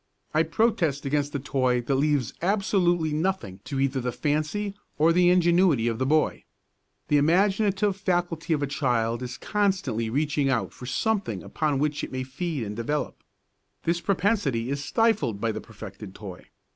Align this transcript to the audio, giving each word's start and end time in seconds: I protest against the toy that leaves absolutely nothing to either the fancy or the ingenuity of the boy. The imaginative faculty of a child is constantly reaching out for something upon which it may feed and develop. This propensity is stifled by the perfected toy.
I 0.33 0.41
protest 0.41 1.05
against 1.05 1.31
the 1.31 1.37
toy 1.37 1.81
that 1.81 1.93
leaves 1.93 2.33
absolutely 2.41 3.13
nothing 3.13 3.59
to 3.65 3.79
either 3.79 4.01
the 4.01 4.11
fancy 4.11 4.73
or 4.97 5.13
the 5.13 5.29
ingenuity 5.29 5.87
of 5.87 5.99
the 5.99 6.07
boy. 6.07 6.43
The 7.09 7.17
imaginative 7.17 7.95
faculty 7.95 8.51
of 8.53 8.63
a 8.63 8.65
child 8.65 9.21
is 9.21 9.37
constantly 9.37 10.09
reaching 10.09 10.49
out 10.49 10.73
for 10.73 10.87
something 10.87 11.43
upon 11.43 11.77
which 11.77 12.03
it 12.03 12.11
may 12.11 12.23
feed 12.23 12.63
and 12.63 12.75
develop. 12.75 13.21
This 13.83 14.01
propensity 14.01 14.71
is 14.71 14.83
stifled 14.83 15.39
by 15.39 15.51
the 15.51 15.61
perfected 15.61 16.15
toy. 16.15 16.47